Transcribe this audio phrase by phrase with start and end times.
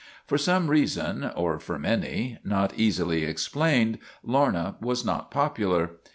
[0.25, 5.91] For some reason, or for many, not easily ex plained, Lorna was not popular.